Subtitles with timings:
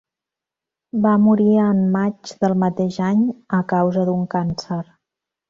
[1.03, 3.23] Va morir en maig del mateix any
[3.61, 4.81] a causa d'un càncer.